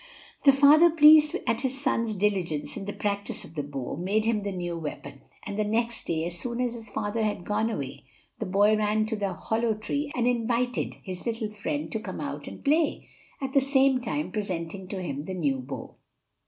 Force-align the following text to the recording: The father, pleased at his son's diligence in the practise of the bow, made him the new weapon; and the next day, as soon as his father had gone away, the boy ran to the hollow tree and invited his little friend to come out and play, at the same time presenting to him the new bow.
The 0.45 0.51
father, 0.51 0.89
pleased 0.89 1.35
at 1.45 1.61
his 1.61 1.79
son's 1.79 2.15
diligence 2.15 2.75
in 2.75 2.85
the 2.85 2.91
practise 2.91 3.45
of 3.45 3.53
the 3.53 3.61
bow, 3.61 3.97
made 3.97 4.25
him 4.25 4.41
the 4.41 4.51
new 4.51 4.75
weapon; 4.75 5.21
and 5.43 5.59
the 5.59 5.63
next 5.63 6.07
day, 6.07 6.25
as 6.25 6.39
soon 6.39 6.59
as 6.59 6.73
his 6.73 6.89
father 6.89 7.23
had 7.23 7.45
gone 7.45 7.69
away, 7.69 8.05
the 8.39 8.47
boy 8.47 8.75
ran 8.75 9.05
to 9.05 9.15
the 9.15 9.33
hollow 9.33 9.75
tree 9.75 10.11
and 10.15 10.25
invited 10.25 10.95
his 11.03 11.27
little 11.27 11.51
friend 11.51 11.91
to 11.91 11.99
come 11.99 12.19
out 12.19 12.47
and 12.47 12.65
play, 12.65 13.09
at 13.39 13.53
the 13.53 13.61
same 13.61 14.01
time 14.01 14.31
presenting 14.31 14.87
to 14.87 14.99
him 15.03 15.21
the 15.21 15.35
new 15.35 15.57
bow. 15.59 15.93